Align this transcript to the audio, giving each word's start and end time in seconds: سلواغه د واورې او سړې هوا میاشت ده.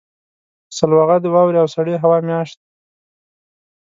سلواغه 0.77 1.17
د 1.21 1.25
واورې 1.33 1.57
او 1.63 1.67
سړې 1.75 1.95
هوا 2.03 2.17
میاشت 2.27 2.57
ده. 2.61 2.67